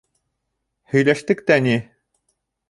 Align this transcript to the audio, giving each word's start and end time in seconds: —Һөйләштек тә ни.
—Һөйләштек 0.93 1.45
тә 1.53 1.59
ни. 1.67 1.77